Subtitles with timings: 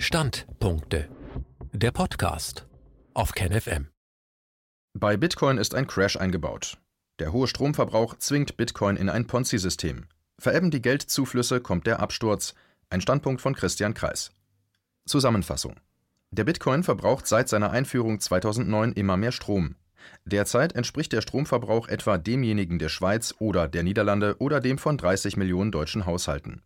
[0.00, 1.08] Standpunkte.
[1.72, 2.68] Der Podcast
[3.14, 3.88] auf KenFM.
[4.94, 6.78] Bei Bitcoin ist ein Crash eingebaut.
[7.18, 10.06] Der hohe Stromverbrauch zwingt Bitcoin in ein Ponzi-System.
[10.38, 12.54] Verebben die Geldzuflüsse, kommt der Absturz.
[12.90, 14.30] Ein Standpunkt von Christian Kreis.
[15.04, 15.74] Zusammenfassung.
[16.30, 19.74] Der Bitcoin verbraucht seit seiner Einführung 2009 immer mehr Strom.
[20.24, 25.36] Derzeit entspricht der Stromverbrauch etwa demjenigen der Schweiz oder der Niederlande oder dem von 30
[25.36, 26.62] Millionen deutschen Haushalten.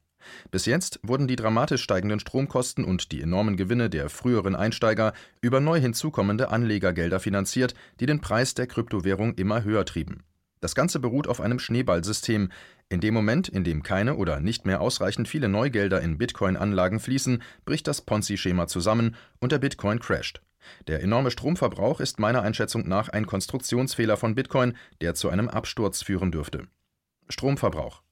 [0.51, 5.61] Bis jetzt wurden die dramatisch steigenden Stromkosten und die enormen Gewinne der früheren Einsteiger über
[5.61, 10.25] neu hinzukommende Anlegergelder finanziert, die den Preis der Kryptowährung immer höher trieben.
[10.61, 12.51] Das Ganze beruht auf einem Schneeballsystem.
[12.89, 17.43] In dem Moment, in dem keine oder nicht mehr ausreichend viele Neugelder in Bitcoin-Anlagen fließen,
[17.65, 20.41] bricht das Ponzi-Schema zusammen und der Bitcoin crasht.
[20.87, 26.03] Der enorme Stromverbrauch ist meiner Einschätzung nach ein Konstruktionsfehler von Bitcoin, der zu einem Absturz
[26.03, 26.69] führen dürfte.
[27.29, 28.03] Stromverbrauch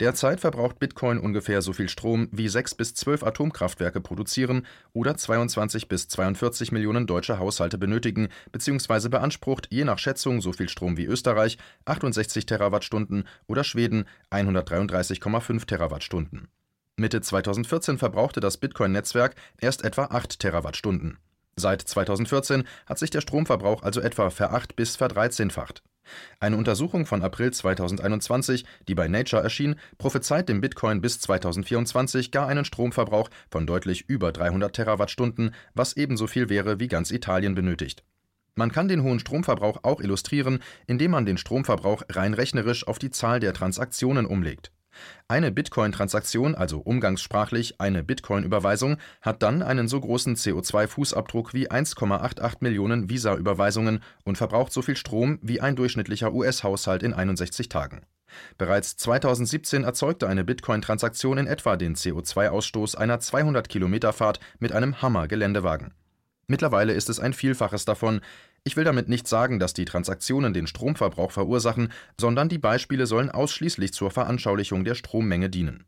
[0.00, 5.88] Derzeit verbraucht Bitcoin ungefähr so viel Strom, wie sechs bis zwölf Atomkraftwerke produzieren oder 22
[5.88, 9.08] bis 42 Millionen deutsche Haushalte benötigen bzw.
[9.08, 16.48] beansprucht je nach Schätzung so viel Strom wie Österreich (68 Terawattstunden) oder Schweden (133,5 Terawattstunden).
[16.96, 21.18] Mitte 2014 verbrauchte das Bitcoin-Netzwerk erst etwa 8 Terawattstunden.
[21.54, 25.82] Seit 2014 hat sich der Stromverbrauch also etwa veracht bis verdreizehnfacht
[26.40, 32.48] eine Untersuchung von April 2021, die bei Nature erschien, prophezeit dem Bitcoin bis 2024 gar
[32.48, 38.04] einen Stromverbrauch von deutlich über 300 Terawattstunden, was ebenso viel wäre, wie ganz Italien benötigt.
[38.54, 43.10] Man kann den hohen Stromverbrauch auch illustrieren, indem man den Stromverbrauch rein rechnerisch auf die
[43.10, 44.72] Zahl der Transaktionen umlegt
[45.28, 53.10] eine Bitcoin-Transaktion, also umgangssprachlich eine Bitcoin-Überweisung, hat dann einen so großen CO2-Fußabdruck wie 1,88 Millionen
[53.10, 58.02] Visa-Überweisungen und verbraucht so viel Strom wie ein durchschnittlicher US-Haushalt in 61 Tagen.
[58.56, 65.94] Bereits 2017 erzeugte eine Bitcoin-Transaktion in etwa den CO2-Ausstoß einer 200-Kilometer-Fahrt mit einem Hammer-Geländewagen.
[66.46, 68.22] Mittlerweile ist es ein Vielfaches davon,
[68.64, 73.30] ich will damit nicht sagen, dass die Transaktionen den Stromverbrauch verursachen, sondern die Beispiele sollen
[73.30, 75.84] ausschließlich zur Veranschaulichung der Strommenge dienen.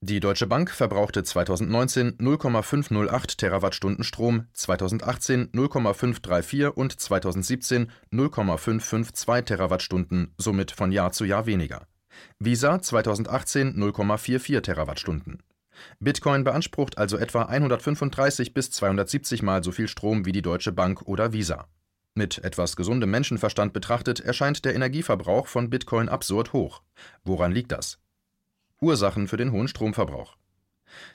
[0.00, 10.72] Die Deutsche Bank verbrauchte 2019 0,508 Terawattstunden Strom, 2018 0,534 und 2017 0,552 Terawattstunden, somit
[10.72, 11.86] von Jahr zu Jahr weniger.
[12.38, 15.42] Visa 2018 0,44 Terawattstunden.
[16.00, 21.02] Bitcoin beansprucht also etwa 135 bis 270 Mal so viel Strom wie die Deutsche Bank
[21.06, 21.66] oder Visa.
[22.16, 26.82] Mit etwas gesundem Menschenverstand betrachtet erscheint der Energieverbrauch von Bitcoin absurd hoch.
[27.24, 27.98] Woran liegt das?
[28.80, 30.36] Ursachen für den hohen Stromverbrauch.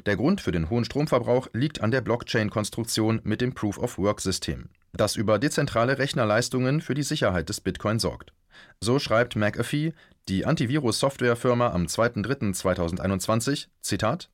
[0.05, 5.39] Der Grund für den hohen Stromverbrauch liegt an der Blockchain-Konstruktion mit dem Proof-of-Work-System, das über
[5.39, 8.33] dezentrale Rechnerleistungen für die Sicherheit des Bitcoin sorgt.
[8.81, 9.93] So schreibt McAfee,
[10.27, 14.29] die Antivirus-Softwarefirma am 2.3.2021, Zitat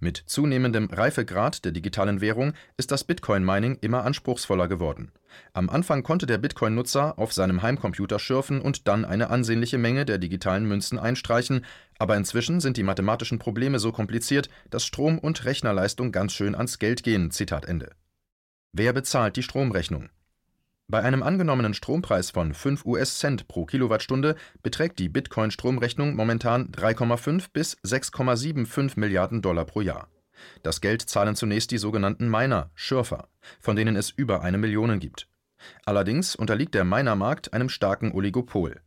[0.00, 5.12] mit zunehmendem Reifegrad der digitalen Währung ist das Bitcoin-Mining immer anspruchsvoller geworden.
[5.52, 10.18] Am Anfang konnte der Bitcoin-Nutzer auf seinem Heimcomputer schürfen und dann eine ansehnliche Menge der
[10.18, 11.64] digitalen Münzen einstreichen,
[11.98, 16.78] aber inzwischen sind die mathematischen Probleme so kompliziert, dass Strom und Rechnerleistung ganz schön ans
[16.78, 17.30] Geld gehen.
[17.30, 17.90] Zitat Ende.
[18.72, 20.08] Wer bezahlt die Stromrechnung
[20.92, 27.78] bei einem angenommenen Strompreis von 5 US-Cent pro Kilowattstunde beträgt die Bitcoin-Stromrechnung momentan 3,5 bis
[27.78, 30.08] 6,75 Milliarden Dollar pro Jahr.
[30.62, 35.28] Das Geld zahlen zunächst die sogenannten Miner, Schürfer, von denen es über eine Million gibt.
[35.86, 38.82] Allerdings unterliegt der Minermarkt einem starken Oligopol.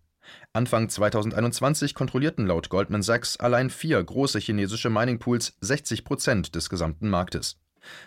[0.53, 7.09] Anfang 2021 kontrollierten laut Goldman Sachs allein vier große chinesische Miningpools 60 Prozent des gesamten
[7.09, 7.57] Marktes.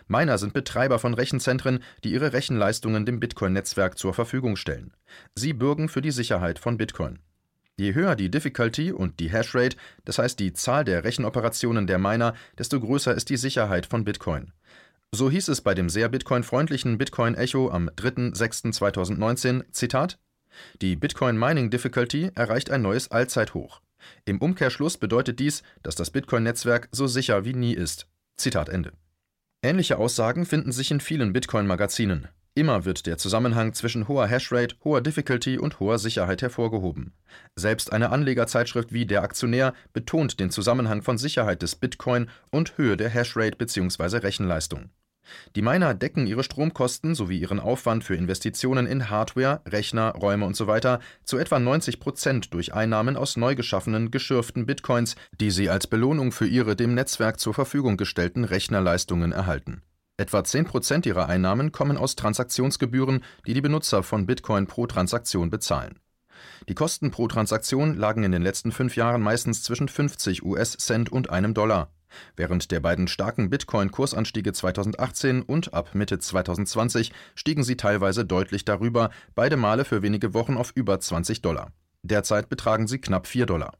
[0.06, 4.92] Miner sind Betreiber von Rechenzentren, die ihre Rechenleistungen dem Bitcoin-Netzwerk zur Verfügung stellen.
[5.34, 7.18] Sie bürgen für die Sicherheit von Bitcoin.
[7.76, 12.34] Je höher die Difficulty und die Hashrate, das heißt die Zahl der Rechenoperationen der Miner,
[12.58, 14.52] desto größer ist die Sicherheit von Bitcoin.
[15.12, 20.18] So hieß es bei dem sehr Bitcoin-freundlichen Bitcoin Echo am 3.6.2019, Zitat,
[20.82, 23.80] die Bitcoin Mining Difficulty erreicht ein neues Allzeithoch.
[24.24, 28.06] Im Umkehrschluss bedeutet dies, dass das Bitcoin-Netzwerk so sicher wie nie ist.
[28.36, 28.92] Zitat Ende.
[29.60, 32.28] Ähnliche Aussagen finden sich in vielen Bitcoin-Magazinen.
[32.54, 37.12] Immer wird der Zusammenhang zwischen hoher Hashrate, hoher Difficulty und hoher Sicherheit hervorgehoben.
[37.56, 42.96] Selbst eine Anlegerzeitschrift wie Der Aktionär betont den Zusammenhang von Sicherheit des Bitcoin und Höhe
[42.96, 44.18] der Hashrate bzw.
[44.18, 44.90] Rechenleistung.
[45.56, 50.98] Die Miner decken ihre Stromkosten sowie ihren Aufwand für Investitionen in Hardware, Rechner, Räume usw.
[51.24, 56.32] zu etwa 90 Prozent durch Einnahmen aus neu geschaffenen, geschürften Bitcoins, die sie als Belohnung
[56.32, 59.82] für ihre dem Netzwerk zur Verfügung gestellten Rechnerleistungen erhalten.
[60.16, 65.48] Etwa 10 Prozent ihrer Einnahmen kommen aus Transaktionsgebühren, die die Benutzer von Bitcoin pro Transaktion
[65.48, 66.00] bezahlen.
[66.68, 71.30] Die Kosten pro Transaktion lagen in den letzten fünf Jahren meistens zwischen 50 US-Cent und
[71.30, 71.90] einem Dollar
[72.36, 79.10] Während der beiden starken Bitcoin-Kursanstiege 2018 und ab Mitte 2020 stiegen sie teilweise deutlich darüber,
[79.34, 81.72] beide Male für wenige Wochen auf über 20 Dollar.
[82.02, 83.72] Derzeit betragen sie knapp 4 Dollar.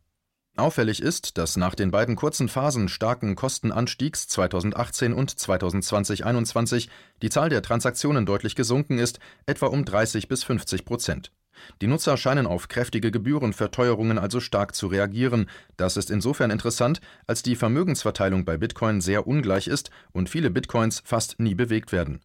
[0.59, 6.89] Auffällig ist, dass nach den beiden kurzen Phasen starken Kostenanstiegs 2018 und 2020-21
[7.23, 11.31] die Zahl der Transaktionen deutlich gesunken ist, etwa um 30 bis 50 Prozent.
[11.81, 15.49] Die Nutzer scheinen auf kräftige Gebührenverteuerungen also stark zu reagieren.
[15.77, 21.03] Das ist insofern interessant, als die Vermögensverteilung bei Bitcoin sehr ungleich ist und viele Bitcoins
[21.05, 22.21] fast nie bewegt werden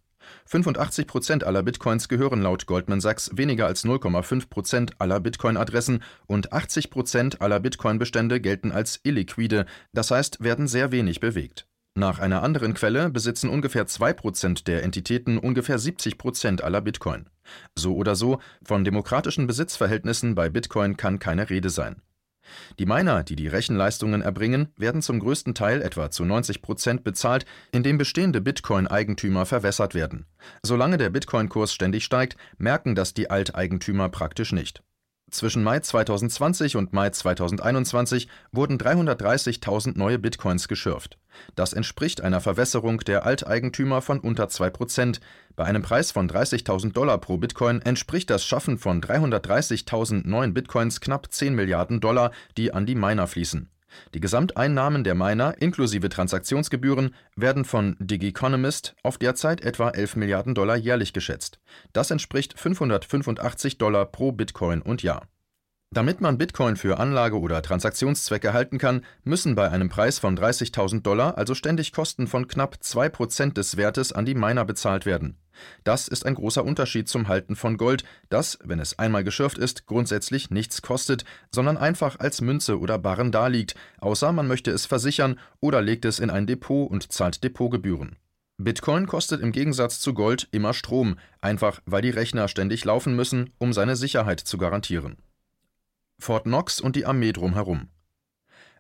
[0.46, 6.54] 85 Prozent aller Bitcoins gehören laut Goldman Sachs weniger als 0,5 Prozent aller Bitcoin-Adressen und
[6.54, 11.68] 80 Prozent aller Bitcoin-Bestände gelten als illiquide, das heißt, werden sehr wenig bewegt.
[11.96, 17.30] Nach einer anderen Quelle besitzen ungefähr 2 Prozent der Entitäten ungefähr 70 Prozent aller Bitcoin.
[17.78, 22.02] So oder so, von demokratischen Besitzverhältnissen bei Bitcoin kann keine Rede sein.
[22.80, 27.46] Die Miner, die die Rechenleistungen erbringen, werden zum größten Teil etwa zu 90 Prozent bezahlt,
[27.72, 30.26] indem bestehende Bitcoin-Eigentümer verwässert werden.
[30.64, 34.84] Solange der Bitcoin-Kurs ständig steigt, merken das die Alteigentümer praktisch nicht
[35.34, 41.18] zwischen Mai 2020 und Mai 2021 wurden 330.000 neue Bitcoins geschürft.
[41.56, 45.20] Das entspricht einer Verwässerung der Alteigentümer von unter 2 Prozent.
[45.56, 51.02] Bei einem Preis von 30.000 Dollar pro Bitcoin entspricht das Schaffen von 330.000 neuen Bitcoins
[51.02, 53.73] knapp 10 Milliarden Dollar, die an die Miner fließen.
[54.14, 60.76] Die Gesamteinnahmen der Miner inklusive Transaktionsgebühren werden von Digiconomist auf derzeit etwa 11 Milliarden Dollar
[60.76, 61.60] jährlich geschätzt.
[61.92, 65.28] Das entspricht 585 Dollar pro Bitcoin und Jahr.
[65.94, 71.04] Damit man Bitcoin für Anlage- oder Transaktionszwecke halten kann, müssen bei einem Preis von 30.000
[71.04, 75.38] Dollar also ständig Kosten von knapp 2% des Wertes an die Miner bezahlt werden.
[75.84, 79.86] Das ist ein großer Unterschied zum Halten von Gold, das, wenn es einmal geschürft ist,
[79.86, 85.38] grundsätzlich nichts kostet, sondern einfach als Münze oder Barren daliegt, außer man möchte es versichern
[85.60, 88.16] oder legt es in ein Depot und zahlt Depotgebühren.
[88.58, 93.52] Bitcoin kostet im Gegensatz zu Gold immer Strom, einfach weil die Rechner ständig laufen müssen,
[93.60, 95.18] um seine Sicherheit zu garantieren.
[96.24, 97.90] Fort Knox und die Armee drumherum.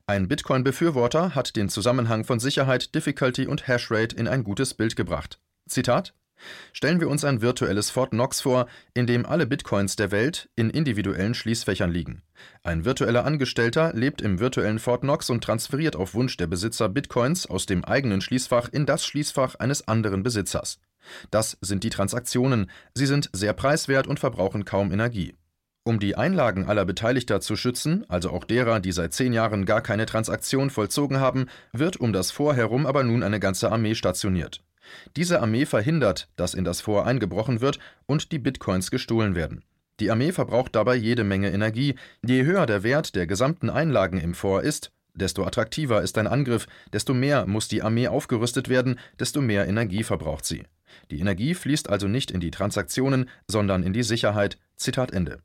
[0.07, 5.41] Ein Bitcoin-Befürworter hat den Zusammenhang von Sicherheit, Difficulty und Hashrate in ein gutes Bild gebracht.
[5.67, 6.13] Zitat
[6.71, 10.69] Stellen wir uns ein virtuelles Fort Knox vor, in dem alle Bitcoins der Welt in
[10.69, 12.21] individuellen Schließfächern liegen.
[12.63, 17.45] Ein virtueller Angestellter lebt im virtuellen Fort Knox und transferiert auf Wunsch der Besitzer Bitcoins
[17.45, 20.79] aus dem eigenen Schließfach in das Schließfach eines anderen Besitzers.
[21.29, 25.35] Das sind die Transaktionen, sie sind sehr preiswert und verbrauchen kaum Energie.
[25.85, 29.81] Um die Einlagen aller Beteiligter zu schützen, also auch derer, die seit zehn Jahren gar
[29.81, 34.63] keine Transaktion vollzogen haben, wird um das Fort herum aber nun eine ganze Armee stationiert.
[35.17, 39.63] Diese Armee verhindert, dass in das Fort eingebrochen wird und die Bitcoins gestohlen werden.
[39.99, 41.95] Die Armee verbraucht dabei jede Menge Energie.
[42.25, 46.65] Je höher der Wert der gesamten Einlagen im Fort ist, desto attraktiver ist ein Angriff,
[46.93, 50.63] desto mehr muss die Armee aufgerüstet werden, desto mehr Energie verbraucht sie.
[51.11, 54.57] Die Energie fließt also nicht in die Transaktionen, sondern in die Sicherheit.
[54.75, 55.39] Zitat Ende.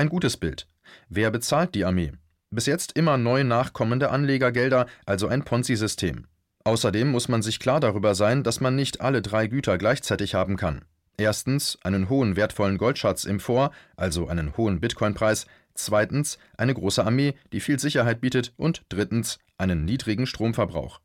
[0.00, 0.66] Ein gutes Bild.
[1.10, 2.12] Wer bezahlt die Armee?
[2.48, 6.24] Bis jetzt immer neu nachkommende Anlegergelder, also ein Ponzi-System.
[6.64, 10.56] Außerdem muss man sich klar darüber sein, dass man nicht alle drei Güter gleichzeitig haben
[10.56, 10.86] kann.
[11.18, 15.44] Erstens einen hohen wertvollen Goldschatz im Vor, also einen hohen Bitcoin-Preis,
[15.74, 21.02] zweitens eine große Armee, die viel Sicherheit bietet und drittens einen niedrigen Stromverbrauch.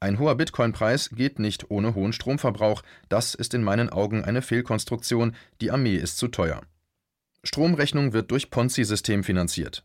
[0.00, 5.34] Ein hoher Bitcoin-Preis geht nicht ohne hohen Stromverbrauch, das ist in meinen Augen eine Fehlkonstruktion,
[5.62, 6.60] die Armee ist zu teuer.
[7.44, 9.84] Stromrechnung wird durch Ponzi-System finanziert.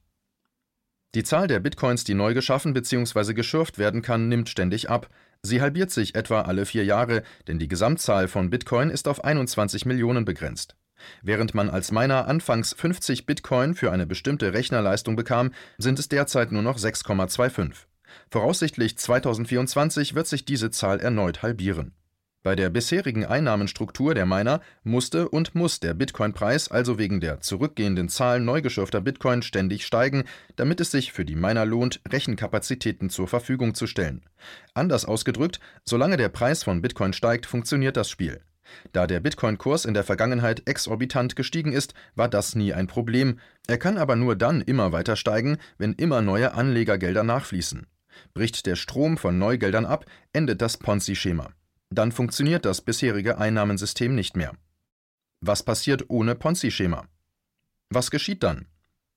[1.15, 3.33] Die Zahl der Bitcoins, die neu geschaffen bzw.
[3.33, 5.09] geschürft werden kann, nimmt ständig ab.
[5.41, 9.85] Sie halbiert sich etwa alle vier Jahre, denn die Gesamtzahl von Bitcoin ist auf 21
[9.85, 10.75] Millionen begrenzt.
[11.21, 16.51] Während man als Miner anfangs 50 Bitcoin für eine bestimmte Rechnerleistung bekam, sind es derzeit
[16.51, 17.73] nur noch 6,25.
[18.29, 21.93] Voraussichtlich 2024 wird sich diese Zahl erneut halbieren.
[22.41, 28.07] Bei der bisherigen Einnahmenstruktur der Miner musste und muss der Bitcoin-Preis also wegen der zurückgehenden
[28.07, 30.23] Zahl neu geschürfter Bitcoin ständig steigen,
[30.55, 34.23] damit es sich für die Miner lohnt, Rechenkapazitäten zur Verfügung zu stellen.
[34.73, 38.39] Anders ausgedrückt, solange der Preis von Bitcoin steigt, funktioniert das Spiel.
[38.93, 43.39] Da der Bitcoin-Kurs in der Vergangenheit exorbitant gestiegen ist, war das nie ein Problem.
[43.67, 47.87] Er kann aber nur dann immer weiter steigen, wenn immer neue Anlegergelder nachfließen.
[48.33, 51.51] Bricht der Strom von Neugeldern ab, endet das Ponzi-Schema.
[51.89, 54.53] Dann funktioniert das bisherige Einnahmensystem nicht mehr.
[55.41, 57.05] Was passiert ohne Ponzi-Schema?
[57.89, 58.67] Was geschieht dann?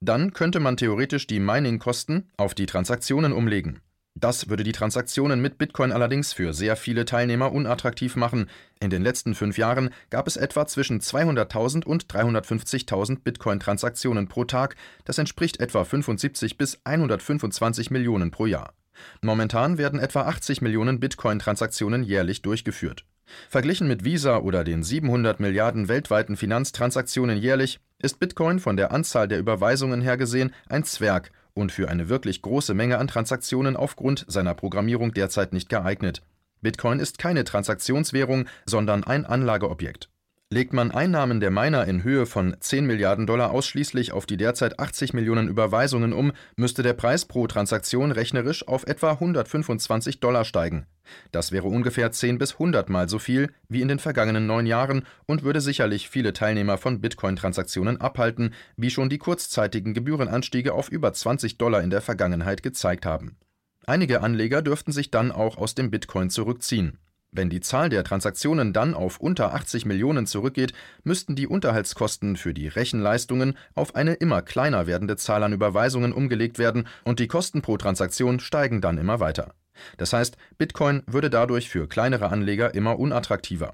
[0.01, 3.81] Dann könnte man theoretisch die Mining-Kosten auf die Transaktionen umlegen.
[4.15, 8.49] Das würde die Transaktionen mit Bitcoin allerdings für sehr viele Teilnehmer unattraktiv machen.
[8.79, 14.77] In den letzten fünf Jahren gab es etwa zwischen 200.000 und 350.000 Bitcoin-Transaktionen pro Tag.
[15.05, 18.75] Das entspricht etwa 75 bis 125 Millionen pro Jahr.
[19.21, 23.05] Momentan werden etwa 80 Millionen Bitcoin-Transaktionen jährlich durchgeführt.
[23.49, 29.29] Verglichen mit Visa oder den 700 Milliarden weltweiten Finanztransaktionen jährlich ist Bitcoin von der Anzahl
[29.29, 34.25] der Überweisungen her gesehen ein Zwerg und für eine wirklich große Menge an Transaktionen aufgrund
[34.29, 36.23] seiner Programmierung derzeit nicht geeignet.
[36.61, 40.12] Bitcoin ist keine Transaktionswährung, sondern ein Anlageobjekt.
[40.53, 44.79] Legt man Einnahmen der Miner in Höhe von 10 Milliarden Dollar ausschließlich auf die derzeit
[44.79, 50.85] 80 Millionen Überweisungen um, müsste der Preis pro Transaktion rechnerisch auf etwa 125 Dollar steigen.
[51.31, 55.07] Das wäre ungefähr 10 bis 100 Mal so viel wie in den vergangenen neun Jahren
[55.25, 61.15] und würde sicherlich viele Teilnehmer von Bitcoin-Transaktionen abhalten, wie schon die kurzzeitigen Gebührenanstiege auf über
[61.15, 63.39] 20 Dollar in der Vergangenheit gezeigt haben.
[63.87, 66.99] Einige Anleger dürften sich dann auch aus dem Bitcoin zurückziehen.
[67.35, 72.53] Wenn die Zahl der Transaktionen dann auf unter 80 Millionen zurückgeht, müssten die Unterhaltskosten für
[72.53, 77.63] die Rechenleistungen auf eine immer kleiner werdende Zahl an Überweisungen umgelegt werden und die Kosten
[77.63, 79.55] pro Transaktion steigen dann immer weiter.
[79.97, 83.73] Das heißt, Bitcoin würde dadurch für kleinere Anleger immer unattraktiver.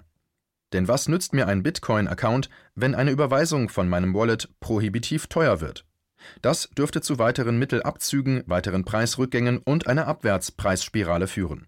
[0.73, 5.85] Denn was nützt mir ein Bitcoin-Account, wenn eine Überweisung von meinem Wallet prohibitiv teuer wird?
[6.43, 11.67] Das dürfte zu weiteren Mittelabzügen, weiteren Preisrückgängen und einer Abwärtspreisspirale führen.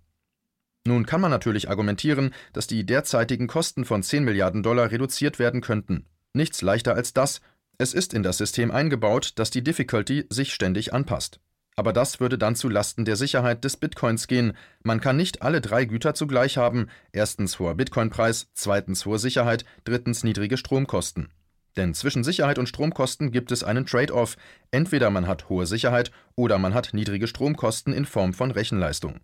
[0.87, 5.60] Nun kann man natürlich argumentieren, dass die derzeitigen Kosten von 10 Milliarden Dollar reduziert werden
[5.60, 6.06] könnten.
[6.32, 7.40] Nichts leichter als das.
[7.76, 11.40] Es ist in das System eingebaut, dass die Difficulty sich ständig anpasst.
[11.76, 14.54] Aber das würde dann zu Lasten der Sicherheit des Bitcoins gehen.
[14.82, 16.88] Man kann nicht alle drei Güter zugleich haben.
[17.12, 21.30] Erstens hoher Bitcoin-Preis, zweitens hohe Sicherheit, drittens niedrige Stromkosten.
[21.76, 24.37] Denn zwischen Sicherheit und Stromkosten gibt es einen Trade-off.
[24.70, 29.20] Entweder man hat hohe Sicherheit oder man hat niedrige Stromkosten in Form von Rechenleistung.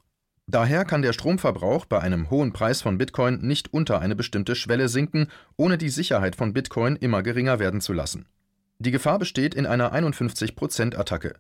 [0.49, 4.89] Daher kann der Stromverbrauch bei einem hohen Preis von Bitcoin nicht unter eine bestimmte Schwelle
[4.89, 5.27] sinken,
[5.57, 8.27] ohne die Sicherheit von Bitcoin immer geringer werden zu lassen.
[8.79, 11.35] Die Gefahr besteht in einer 51%-Attacke.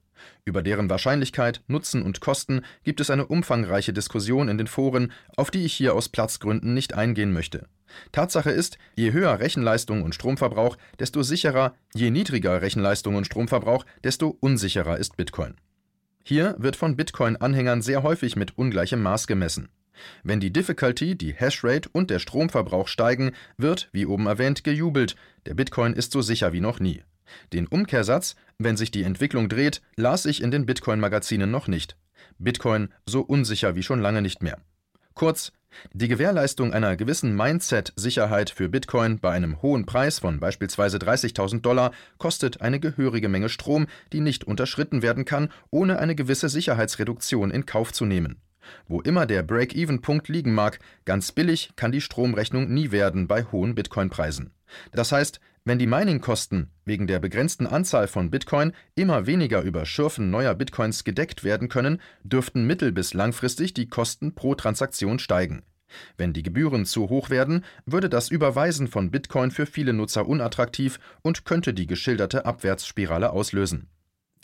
[0.44, 5.52] Über deren Wahrscheinlichkeit, Nutzen und Kosten gibt es eine umfangreiche Diskussion in den Foren, auf
[5.52, 7.68] die ich hier aus Platzgründen nicht eingehen möchte.
[8.10, 14.36] Tatsache ist, je höher Rechenleistung und Stromverbrauch, desto sicherer, je niedriger Rechenleistung und Stromverbrauch, desto
[14.40, 15.54] unsicherer ist Bitcoin.
[16.28, 19.68] Hier wird von Bitcoin-Anhängern sehr häufig mit ungleichem Maß gemessen.
[20.24, 25.14] Wenn die Difficulty, die Hashrate und der Stromverbrauch steigen, wird, wie oben erwähnt, gejubelt.
[25.46, 27.04] Der Bitcoin ist so sicher wie noch nie.
[27.52, 31.96] Den Umkehrsatz, wenn sich die Entwicklung dreht, las ich in den Bitcoin-Magazinen noch nicht.
[32.40, 34.58] Bitcoin so unsicher wie schon lange nicht mehr.
[35.14, 35.52] Kurz,
[35.92, 41.92] die Gewährleistung einer gewissen Mindset-Sicherheit für Bitcoin bei einem hohen Preis von beispielsweise 30.000 Dollar
[42.18, 47.66] kostet eine gehörige Menge Strom, die nicht unterschritten werden kann, ohne eine gewisse Sicherheitsreduktion in
[47.66, 48.40] Kauf zu nehmen.
[48.88, 53.74] Wo immer der Break-Even-Punkt liegen mag, ganz billig kann die Stromrechnung nie werden bei hohen
[53.74, 54.50] Bitcoin-Preisen.
[54.92, 60.30] Das heißt, wenn die Mining-Kosten wegen der begrenzten Anzahl von Bitcoin immer weniger über Schürfen
[60.30, 65.64] neuer Bitcoins gedeckt werden können, dürften mittel- bis langfristig die Kosten pro Transaktion steigen.
[66.16, 71.00] Wenn die Gebühren zu hoch werden, würde das Überweisen von Bitcoin für viele Nutzer unattraktiv
[71.22, 73.88] und könnte die geschilderte Abwärtsspirale auslösen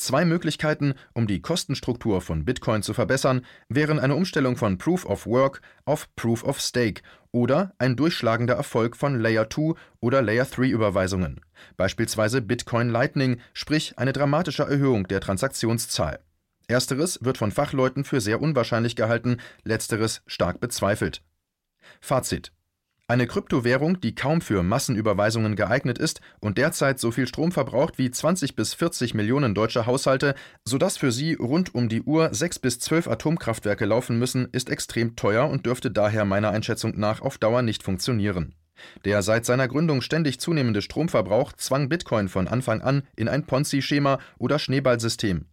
[0.02, 5.26] Zwei Möglichkeiten, um die Kostenstruktur von Bitcoin zu verbessern, wären eine Umstellung von Proof of
[5.26, 7.02] Work auf Proof of Stake
[7.32, 11.40] oder ein durchschlagender Erfolg von Layer 2 oder Layer 3 Überweisungen,
[11.76, 16.20] beispielsweise Bitcoin Lightning, sprich eine dramatische Erhöhung der Transaktionszahl.
[16.68, 21.22] Ersteres wird von Fachleuten für sehr unwahrscheinlich gehalten, letzteres stark bezweifelt.
[22.00, 22.52] Fazit
[23.12, 28.10] eine Kryptowährung, die kaum für Massenüberweisungen geeignet ist und derzeit so viel Strom verbraucht wie
[28.10, 32.78] 20 bis 40 Millionen deutsche Haushalte, sodass für sie rund um die Uhr sechs bis
[32.78, 37.60] zwölf Atomkraftwerke laufen müssen, ist extrem teuer und dürfte daher meiner Einschätzung nach auf Dauer
[37.60, 38.54] nicht funktionieren.
[39.04, 44.20] Der seit seiner Gründung ständig zunehmende Stromverbrauch zwang Bitcoin von Anfang an in ein Ponzi-Schema
[44.38, 45.44] oder Schneeballsystem.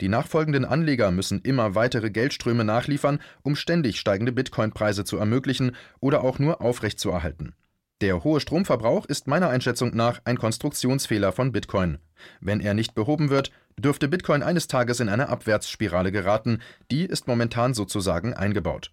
[0.00, 6.22] Die nachfolgenden Anleger müssen immer weitere Geldströme nachliefern, um ständig steigende Bitcoin-Preise zu ermöglichen oder
[6.22, 7.54] auch nur aufrechtzuerhalten.
[8.00, 11.98] Der hohe Stromverbrauch ist meiner Einschätzung nach ein Konstruktionsfehler von Bitcoin.
[12.40, 16.60] Wenn er nicht behoben wird, dürfte Bitcoin eines Tages in eine Abwärtsspirale geraten,
[16.92, 18.92] die ist momentan sozusagen eingebaut.